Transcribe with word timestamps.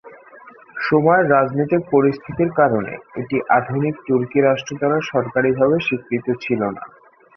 সময়ের 0.81 1.25
রাজনৈতিক 1.31 1.81
পরিস্থিতির 1.91 2.49
কারণে, 2.59 2.91
এটি 3.21 3.37
আধুনিক 3.57 3.95
তুর্কি 4.07 4.39
রাষ্ট্র 4.41 4.73
দ্বারা 4.79 4.97
সরকারীভাবে 5.11 5.77
স্বীকৃত 5.87 6.27
ছিল 6.43 6.61
না। 6.75 6.83